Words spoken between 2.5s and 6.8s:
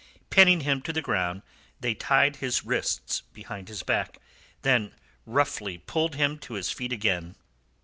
wrists behind his back, then roughly pulled him to his